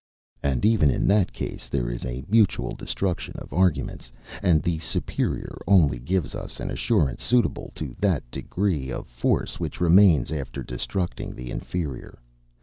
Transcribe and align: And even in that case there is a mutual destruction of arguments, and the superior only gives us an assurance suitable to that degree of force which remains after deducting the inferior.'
And 0.41 0.65
even 0.65 0.89
in 0.89 1.05
that 1.09 1.31
case 1.31 1.69
there 1.69 1.87
is 1.87 2.03
a 2.05 2.25
mutual 2.27 2.71
destruction 2.73 3.35
of 3.37 3.53
arguments, 3.53 4.11
and 4.41 4.63
the 4.63 4.79
superior 4.79 5.61
only 5.67 5.99
gives 5.99 6.33
us 6.33 6.59
an 6.59 6.71
assurance 6.71 7.21
suitable 7.21 7.71
to 7.75 7.95
that 7.99 8.23
degree 8.31 8.91
of 8.91 9.05
force 9.05 9.59
which 9.59 9.79
remains 9.79 10.31
after 10.31 10.63
deducting 10.63 11.35
the 11.35 11.51
inferior.' 11.51 12.17